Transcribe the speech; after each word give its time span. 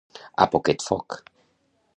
A 0.45 0.47
poquet 0.55 0.87
foc. 0.87 1.21